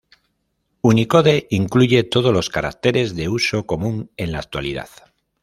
[0.81, 4.89] Unicode incluye todos los caracteres de uso común en la actualidad.